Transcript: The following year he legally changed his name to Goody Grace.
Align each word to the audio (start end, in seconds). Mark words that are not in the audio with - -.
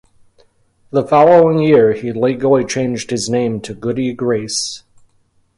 The 0.89 1.05
following 1.05 1.59
year 1.59 1.93
he 1.93 2.11
legally 2.11 2.65
changed 2.65 3.11
his 3.11 3.29
name 3.29 3.61
to 3.61 3.75
Goody 3.75 4.13
Grace. 4.13 4.81